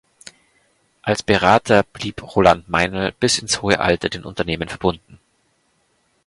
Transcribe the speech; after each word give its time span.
Als 1.03 1.21
Berater 1.21 1.83
blieb 1.83 2.35
Roland 2.35 2.67
Meinl 2.67 3.11
bis 3.19 3.37
ins 3.37 3.61
hohe 3.61 3.79
Alter 3.79 4.09
den 4.09 4.23
Unternehmen 4.25 4.67
verbunden. 4.67 5.19